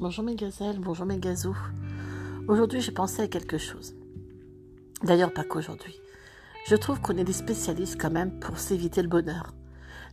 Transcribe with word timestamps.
Bonjour 0.00 0.24
mes 0.24 0.34
gazelles, 0.34 0.78
bonjour 0.78 1.04
mes 1.04 1.18
gazous. 1.18 1.58
Aujourd'hui, 2.48 2.80
j'ai 2.80 2.90
pensé 2.90 3.20
à 3.20 3.28
quelque 3.28 3.58
chose. 3.58 3.94
D'ailleurs, 5.02 5.34
pas 5.34 5.44
qu'aujourd'hui. 5.44 5.94
Je 6.66 6.74
trouve 6.74 7.02
qu'on 7.02 7.18
est 7.18 7.24
des 7.24 7.34
spécialistes 7.34 8.00
quand 8.00 8.10
même 8.10 8.40
pour 8.40 8.58
s'éviter 8.58 9.02
le 9.02 9.08
bonheur. 9.08 9.52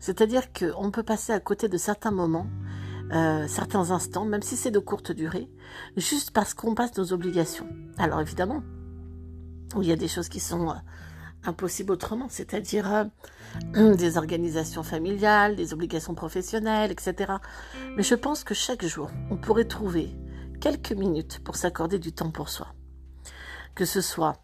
C'est-à-dire 0.02 0.52
qu'on 0.52 0.92
peut 0.92 1.04
passer 1.04 1.32
à 1.32 1.39
côté 1.39 1.70
de 1.70 1.78
certains 1.78 2.12
moments, 2.12 2.48
euh, 3.14 3.48
certains 3.48 3.92
instants, 3.92 4.26
même 4.26 4.42
si 4.42 4.58
c'est 4.58 4.71
de 4.71 4.80
courte 4.80 5.14
durée, 5.14 5.50
juste 5.96 6.32
parce 6.32 6.54
qu'on 6.54 6.76
passe 6.76 6.98
nos 6.98 7.14
obligations. 7.14 7.70
Alors 7.98 8.20
évidemment, 8.20 8.64
il 9.78 9.88
y 9.88 9.94
a 9.94 9.96
des 9.96 10.10
choses 10.10 10.28
qui 10.28 10.42
sont 10.42 10.76
impossibles 11.48 11.91
autrement, 11.91 12.28
c'est-à-dire 12.29 13.10
euh, 13.75 13.96
des 13.96 14.18
organisations 14.18 14.83
familiales, 14.83 15.55
des 15.55 15.74
obligations 15.74 16.15
professionnelles, 16.15 16.92
etc. 16.92 17.33
Mais 17.96 18.04
je 18.04 18.15
pense 18.15 18.43
que 18.43 18.54
chaque 18.54 18.86
jour, 18.86 19.10
on 19.32 19.38
pourrait 19.38 19.65
trouver 19.65 20.10
quelques 20.60 20.93
minutes 20.93 21.39
pour 21.43 21.55
s'accorder 21.55 22.00
du 22.00 22.11
temps 22.11 22.32
pour 22.32 22.50
soi. 22.50 22.68
Que 23.75 23.86
ce 23.86 24.02
soit 24.02 24.38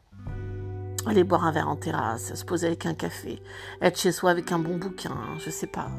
aller 1.05 1.23
boire 1.23 1.45
un 1.45 1.51
verre 1.51 1.69
en 1.69 1.75
terrasse, 1.75 2.33
se 2.33 2.45
poser 2.45 2.67
avec 2.67 2.85
un 2.85 2.93
café, 2.93 3.41
être 3.81 3.99
chez 3.99 4.11
soi 4.11 4.31
avec 4.31 4.51
un 4.51 4.59
bon 4.59 4.77
bouquin, 4.77 5.17
je 5.39 5.49
sais 5.49 5.67
pas, 5.67 5.89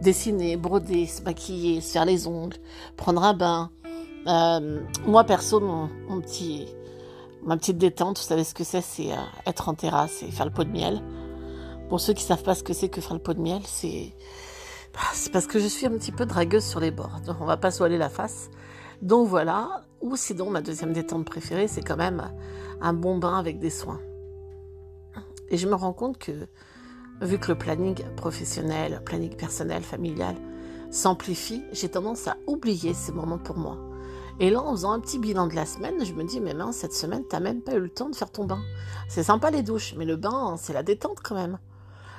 dessiner, 0.00 0.56
broder, 0.56 1.06
se 1.06 1.22
maquiller, 1.22 1.80
se 1.80 1.92
faire 1.92 2.04
les 2.04 2.26
ongles, 2.26 2.56
prendre 2.96 3.22
un 3.22 3.34
bain. 3.34 3.70
Euh, 4.26 4.80
moi 5.06 5.24
perso, 5.24 5.60
mon, 5.60 6.20
petit, 6.20 6.66
ma 7.46 7.56
petite 7.56 7.78
détente, 7.78 8.18
vous 8.18 8.24
savez 8.24 8.44
ce 8.44 8.54
que 8.54 8.64
c'est, 8.64 8.82
c'est 8.82 9.12
euh, 9.12 9.16
être 9.46 9.68
en 9.68 9.74
terrasse 9.74 10.22
et 10.22 10.30
faire 10.30 10.44
le 10.44 10.52
pot 10.52 10.64
de 10.64 10.70
miel. 10.70 11.00
Pour 11.88 12.00
ceux 12.00 12.12
qui 12.12 12.24
savent 12.24 12.42
pas 12.42 12.56
ce 12.56 12.64
que 12.64 12.72
c'est 12.72 12.88
que 12.88 13.00
faire 13.00 13.14
le 13.14 13.22
pot 13.22 13.32
de 13.32 13.40
miel, 13.40 13.62
c'est 13.64 14.12
bah, 14.92 15.00
c'est 15.12 15.30
parce 15.32 15.46
que 15.46 15.58
je 15.58 15.66
suis 15.66 15.86
un 15.86 15.90
petit 15.90 16.10
peu 16.10 16.26
dragueuse 16.26 16.64
sur 16.64 16.80
les 16.80 16.90
bords, 16.90 17.20
donc 17.24 17.36
on 17.40 17.44
va 17.44 17.56
pas 17.56 17.70
se 17.70 17.78
voiler 17.78 17.98
la 17.98 18.08
face. 18.08 18.50
Donc 19.02 19.28
voilà, 19.28 19.82
ou 20.00 20.16
sinon 20.16 20.50
ma 20.50 20.60
deuxième 20.60 20.92
détente 20.92 21.24
préférée, 21.24 21.68
c'est 21.68 21.82
quand 21.82 21.96
même 21.96 22.32
un 22.80 22.92
bon 22.92 23.18
bain 23.18 23.38
avec 23.38 23.58
des 23.58 23.70
soins. 23.70 24.00
Et 25.48 25.56
je 25.56 25.68
me 25.68 25.74
rends 25.74 25.92
compte 25.92 26.18
que, 26.18 26.32
vu 27.20 27.38
que 27.38 27.52
le 27.52 27.58
planning 27.58 27.96
professionnel, 28.16 29.00
planning 29.04 29.36
personnel, 29.36 29.82
familial 29.82 30.34
s'amplifie, 30.90 31.62
j'ai 31.72 31.88
tendance 31.88 32.26
à 32.26 32.36
oublier 32.46 32.94
ces 32.94 33.12
moments 33.12 33.38
pour 33.38 33.56
moi. 33.56 33.78
Et 34.38 34.50
là, 34.50 34.60
en 34.62 34.72
faisant 34.72 34.92
un 34.92 35.00
petit 35.00 35.18
bilan 35.18 35.46
de 35.46 35.54
la 35.54 35.64
semaine, 35.64 36.04
je 36.04 36.12
me 36.12 36.24
dis, 36.24 36.40
mais 36.40 36.54
mince, 36.54 36.76
cette 36.76 36.92
semaine, 36.92 37.24
t'as 37.28 37.40
même 37.40 37.62
pas 37.62 37.74
eu 37.74 37.80
le 37.80 37.88
temps 37.88 38.10
de 38.10 38.14
faire 38.14 38.30
ton 38.30 38.44
bain. 38.44 38.60
C'est 39.08 39.22
sympa 39.22 39.50
les 39.50 39.62
douches, 39.62 39.94
mais 39.96 40.04
le 40.04 40.16
bain, 40.16 40.56
c'est 40.58 40.72
la 40.72 40.82
détente 40.82 41.20
quand 41.22 41.34
même. 41.34 41.58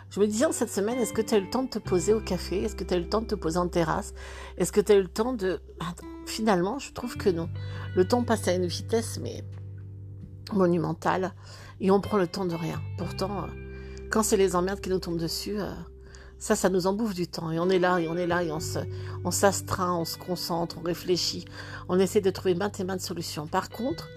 Je 0.09 0.19
me 0.19 0.25
dis, 0.25 0.43
cette 0.51 0.71
semaine, 0.71 0.97
est-ce 0.97 1.13
que 1.13 1.21
tu 1.21 1.35
as 1.35 1.37
eu 1.37 1.41
le 1.41 1.49
temps 1.49 1.63
de 1.63 1.69
te 1.69 1.79
poser 1.79 2.13
au 2.13 2.21
café? 2.21 2.63
Est-ce 2.63 2.75
que 2.75 2.83
tu 2.83 2.93
as 2.93 2.97
eu 2.97 3.01
le 3.01 3.09
temps 3.09 3.21
de 3.21 3.27
te 3.27 3.35
poser 3.35 3.57
en 3.57 3.67
terrasse? 3.67 4.13
Est-ce 4.57 4.71
que 4.71 4.81
tu 4.81 4.93
eu 4.93 5.01
le 5.01 5.07
temps 5.09 5.33
de... 5.33 5.59
Finalement, 6.25 6.79
je 6.79 6.91
trouve 6.93 7.17
que 7.17 7.29
non. 7.29 7.49
Le 7.95 8.07
temps 8.07 8.23
passe 8.23 8.47
à 8.47 8.53
une 8.53 8.67
vitesse, 8.67 9.19
mais 9.21 9.43
monumentale 10.53 11.33
et 11.79 11.91
on 11.91 12.01
prend 12.01 12.17
le 12.17 12.27
temps 12.27 12.45
de 12.45 12.55
rien. 12.55 12.81
Pourtant, 12.97 13.43
euh, 13.43 13.47
quand 14.09 14.23
c'est 14.23 14.37
les 14.37 14.55
emmerdes 14.55 14.81
qui 14.81 14.89
nous 14.89 14.99
tombent 14.99 15.19
dessus, 15.19 15.59
euh, 15.59 15.71
ça, 16.39 16.55
ça 16.55 16.69
nous 16.69 16.87
embouffe 16.87 17.13
du 17.13 17.27
temps. 17.27 17.51
Et 17.51 17.59
on 17.59 17.69
est 17.69 17.79
là, 17.79 17.99
et 17.99 18.07
on 18.07 18.15
est 18.15 18.27
là, 18.27 18.43
et 18.43 18.51
on 18.51 18.59
se, 18.59 18.79
on 19.23 19.31
s'astreint, 19.31 19.95
on 19.95 20.05
se 20.05 20.17
concentre, 20.17 20.77
on 20.79 20.83
réfléchit, 20.83 21.45
on 21.89 21.99
essaie 21.99 22.21
de 22.21 22.29
trouver 22.29 22.55
maintes 22.55 22.79
et 22.79 22.83
maintes 22.83 23.01
solutions. 23.01 23.47
Par 23.47 23.69
contre, 23.69 24.07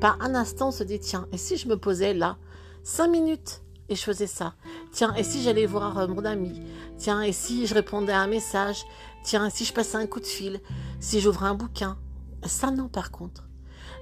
par 0.00 0.20
un 0.20 0.34
instant, 0.34 0.68
on 0.68 0.72
se 0.72 0.84
dit, 0.84 0.98
tiens, 0.98 1.26
et 1.32 1.38
si 1.38 1.56
je 1.56 1.68
me 1.68 1.76
posais 1.76 2.14
là, 2.14 2.36
cinq 2.82 3.08
minutes, 3.08 3.62
et 3.88 3.94
je 3.94 4.02
faisais 4.02 4.26
ça? 4.26 4.54
Tiens, 4.90 5.12
et 5.14 5.22
si 5.22 5.42
j'allais 5.42 5.66
voir 5.66 5.98
euh, 5.98 6.06
mon 6.06 6.24
ami? 6.24 6.62
Tiens, 6.96 7.20
et 7.20 7.32
si 7.32 7.66
je 7.66 7.74
répondais 7.74 8.12
à 8.12 8.20
un 8.20 8.26
message? 8.26 8.84
Tiens, 9.22 9.46
et 9.46 9.50
si 9.50 9.64
je 9.64 9.72
passais 9.72 9.96
un 9.96 10.06
coup 10.06 10.20
de 10.20 10.26
fil? 10.26 10.60
Si 10.98 11.20
j'ouvrais 11.20 11.48
un 11.48 11.54
bouquin? 11.54 11.98
Ça, 12.46 12.70
non, 12.70 12.88
par 12.88 13.10
contre. 13.10 13.44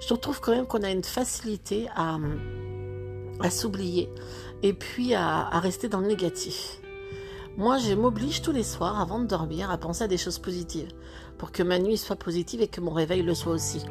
Je 0.06 0.14
trouve 0.14 0.41
quand 0.41 0.53
même 0.53 0.66
qu'on 0.66 0.82
a 0.82 0.91
une 0.91 1.03
facilité 1.03 1.88
à, 1.97 2.19
à 3.41 3.50
s'oublier 3.50 4.09
et 4.62 4.72
puis 4.72 5.14
à, 5.14 5.48
rester 5.60 5.88
dans 5.88 6.00
le 6.00 6.06
négatif. 6.06 6.80
Moi, 7.56 7.78
je 7.78 7.94
m'oblige 7.94 8.42
tous 8.42 8.52
les 8.52 8.62
soirs, 8.62 9.00
avant 9.00 9.18
de 9.18 9.26
dormir, 9.26 9.70
à 9.70 9.76
penser 9.76 10.04
à 10.04 10.08
des 10.08 10.16
choses 10.16 10.38
positives, 10.38 10.88
pour 11.36 11.52
que 11.52 11.62
ma 11.62 11.78
nuit 11.78 11.96
soit 11.96 12.16
positive 12.16 12.62
et 12.62 12.68
que 12.68 12.80
mon 12.80 12.92
réveil 12.92 13.22
le 13.22 13.34
soit 13.34 13.52
aussi. 13.52 13.84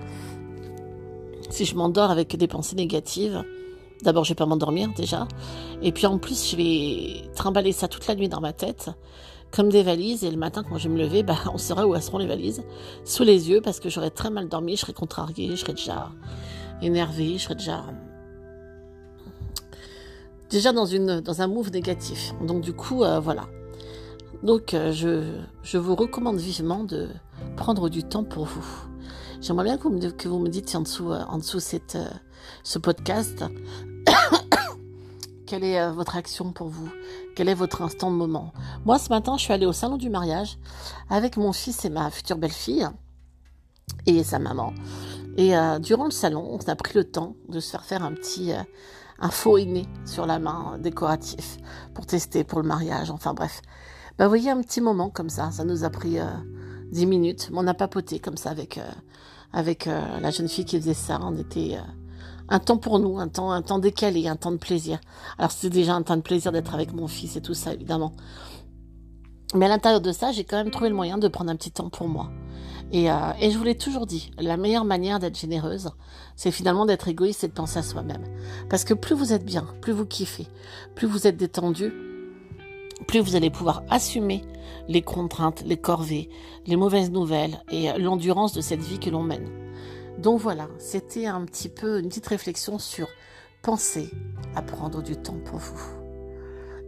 Si 1.49 1.65
je 1.65 1.75
m'endors 1.75 2.09
avec 2.09 2.35
des 2.35 2.47
pensées 2.47 2.75
négatives, 2.75 3.43
d'abord 4.03 4.23
je 4.23 4.29
vais 4.29 4.35
pas 4.35 4.45
m'endormir 4.45 4.89
déjà, 4.95 5.27
et 5.81 5.91
puis 5.91 6.05
en 6.05 6.17
plus 6.17 6.51
je 6.51 6.55
vais 6.55 7.29
trimballer 7.35 7.73
ça 7.73 7.87
toute 7.87 8.07
la 8.07 8.15
nuit 8.15 8.29
dans 8.29 8.41
ma 8.41 8.53
tête, 8.53 8.91
comme 9.51 9.69
des 9.69 9.83
valises, 9.83 10.23
et 10.23 10.31
le 10.31 10.37
matin 10.37 10.63
quand 10.63 10.77
je 10.77 10.87
vais 10.87 10.93
me 10.95 10.99
lever, 10.99 11.23
bah, 11.23 11.37
on 11.53 11.57
saura 11.57 11.85
où 11.85 11.99
seront 11.99 12.19
les 12.19 12.27
valises, 12.27 12.63
sous 13.03 13.23
les 13.23 13.49
yeux, 13.49 13.61
parce 13.61 13.79
que 13.79 13.89
j'aurais 13.89 14.11
très 14.11 14.29
mal 14.29 14.47
dormi, 14.47 14.75
je 14.75 14.81
serais 14.81 14.93
contrariée, 14.93 15.49
je 15.51 15.55
serais 15.57 15.73
déjà 15.73 16.11
énervée, 16.81 17.37
je 17.37 17.43
serais 17.43 17.55
déjà 17.55 17.83
déjà 20.49 20.73
dans, 20.73 20.85
une, 20.85 21.21
dans 21.21 21.41
un 21.41 21.47
move 21.47 21.71
négatif. 21.71 22.33
Donc 22.41 22.61
du 22.61 22.73
coup, 22.73 23.03
euh, 23.03 23.19
voilà. 23.19 23.47
Donc 24.43 24.73
euh, 24.73 24.91
je, 24.91 25.33
je, 25.63 25.77
vous 25.77 25.95
recommande 25.95 26.37
vivement 26.37 26.83
de 26.83 27.09
prendre 27.55 27.89
du 27.89 28.03
temps 28.03 28.23
pour 28.23 28.45
vous. 28.45 28.65
J'aimerais 29.41 29.65
bien 29.65 29.77
que 29.77 29.83
vous, 29.83 29.91
me, 29.91 30.11
que 30.11 30.27
vous 30.27 30.39
me 30.39 30.49
dites 30.49 30.73
en 30.75 30.81
dessous, 30.81 31.11
euh, 31.11 31.21
en 31.27 31.37
dessous 31.37 31.59
cette, 31.59 31.97
ce 32.63 32.79
podcast, 32.79 33.43
quelle 35.45 35.63
est 35.63 35.91
votre 35.91 36.15
action 36.15 36.51
pour 36.51 36.67
vous? 36.67 36.89
Quel 37.35 37.47
est 37.47 37.53
votre 37.53 37.81
instant 37.81 38.11
de 38.11 38.15
moment? 38.17 38.53
Moi, 38.85 38.99
ce 38.99 39.09
matin, 39.09 39.37
je 39.37 39.43
suis 39.43 39.53
allée 39.53 39.65
au 39.65 39.73
salon 39.73 39.97
du 39.97 40.09
mariage 40.09 40.57
avec 41.09 41.37
mon 41.37 41.53
fils 41.53 41.85
et 41.85 41.89
ma 41.89 42.09
future 42.11 42.37
belle-fille 42.37 42.87
et 44.05 44.23
sa 44.23 44.39
maman. 44.39 44.73
Et 45.37 45.53
durant 45.79 46.05
le 46.05 46.11
salon, 46.11 46.45
on 46.51 46.69
a 46.69 46.75
pris 46.75 46.95
le 46.95 47.05
temps 47.05 47.35
de 47.47 47.61
se 47.61 47.71
faire 47.71 47.85
faire 47.85 48.03
un 48.03 48.11
petit 48.11 48.51
un 49.21 49.29
faux 49.29 49.57
aîné 49.57 49.85
sur 50.05 50.25
la 50.25 50.39
main 50.39 50.77
décoratif 50.79 51.57
pour 51.93 52.05
tester 52.05 52.43
pour 52.43 52.61
le 52.61 52.67
mariage. 52.67 53.11
Enfin 53.11 53.33
bref. 53.33 53.61
Bah, 54.17 54.25
vous 54.25 54.29
voyez, 54.29 54.49
un 54.49 54.61
petit 54.61 54.81
moment 54.81 55.09
comme 55.09 55.29
ça. 55.29 55.51
Ça 55.51 55.63
nous 55.63 55.83
a 55.83 55.89
pris 55.89 56.19
euh, 56.19 56.25
dix 56.91 57.05
minutes. 57.05 57.49
Mais 57.51 57.59
on 57.59 57.67
a 57.67 57.73
papoté 57.73 58.19
comme 58.19 58.37
ça 58.37 58.49
avec, 58.49 58.77
euh, 58.77 58.91
avec 59.53 59.87
euh, 59.87 60.19
la 60.19 60.31
jeune 60.31 60.47
fille 60.47 60.65
qui 60.65 60.79
faisait 60.79 60.93
ça. 60.93 61.19
On 61.21 61.37
était 61.37 61.77
un 62.49 62.59
temps 62.59 62.77
pour 62.77 62.99
nous, 62.99 63.19
un 63.19 63.27
temps, 63.27 63.51
un 63.51 63.61
temps 63.61 63.79
décalé, 63.79 64.27
un 64.27 64.35
temps 64.35 64.51
de 64.51 64.57
plaisir. 64.57 64.99
Alors 65.37 65.51
c'était 65.51 65.75
déjà 65.75 65.93
un 65.93 66.01
temps 66.01 66.17
de 66.17 66.21
plaisir 66.21 66.51
d'être 66.51 66.73
avec 66.73 66.93
mon 66.93 67.07
fils 67.07 67.35
et 67.35 67.41
tout 67.41 67.53
ça, 67.53 67.73
évidemment. 67.73 68.13
Mais 69.55 69.65
à 69.65 69.69
l'intérieur 69.69 70.01
de 70.01 70.11
ça, 70.11 70.31
j'ai 70.31 70.43
quand 70.43 70.57
même 70.57 70.71
trouvé 70.71 70.89
le 70.89 70.95
moyen 70.95 71.17
de 71.17 71.27
prendre 71.27 71.51
un 71.51 71.55
petit 71.55 71.71
temps 71.71 71.89
pour 71.89 72.07
moi. 72.07 72.29
Et, 72.91 73.11
euh, 73.11 73.15
et 73.39 73.51
je 73.51 73.57
vous 73.57 73.63
l'ai 73.63 73.77
toujours 73.77 74.05
dit, 74.05 74.31
la 74.39 74.57
meilleure 74.57 74.85
manière 74.85 75.19
d'être 75.19 75.37
généreuse, 75.37 75.89
c'est 76.35 76.51
finalement 76.51 76.85
d'être 76.85 77.07
égoïste 77.07 77.43
et 77.43 77.47
de 77.47 77.53
penser 77.53 77.79
à 77.79 77.83
soi-même. 77.83 78.23
Parce 78.69 78.83
que 78.83 78.93
plus 78.93 79.15
vous 79.15 79.33
êtes 79.33 79.45
bien, 79.45 79.67
plus 79.81 79.93
vous 79.93 80.05
kiffez, 80.05 80.47
plus 80.95 81.07
vous 81.07 81.27
êtes 81.27 81.37
détendu, 81.37 81.93
plus 83.07 83.19
vous 83.19 83.35
allez 83.35 83.49
pouvoir 83.49 83.83
assumer 83.89 84.43
les 84.87 85.01
contraintes, 85.01 85.63
les 85.65 85.77
corvées, 85.77 86.29
les 86.65 86.75
mauvaises 86.75 87.11
nouvelles 87.11 87.61
et 87.71 87.91
l'endurance 87.97 88.53
de 88.53 88.61
cette 88.61 88.81
vie 88.81 88.99
que 88.99 89.09
l'on 89.09 89.23
mène. 89.23 89.49
Donc 90.17 90.39
voilà, 90.39 90.67
c'était 90.79 91.27
un 91.27 91.45
petit 91.45 91.69
peu 91.69 91.99
une 91.99 92.09
petite 92.09 92.27
réflexion 92.27 92.77
sur 92.79 93.07
penser 93.61 94.09
à 94.55 94.61
prendre 94.61 95.01
du 95.01 95.15
temps 95.15 95.39
pour 95.45 95.59
vous. 95.59 95.79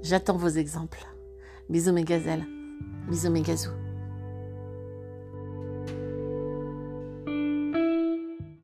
J'attends 0.02 0.38
vos 0.38 0.50
exemples. 0.50 1.11
Bisous 1.72 1.94
mes 1.94 2.04
gazelles, 2.04 2.46
bisous 3.10 3.30
mes 3.30 3.44
gazous. 3.44 3.72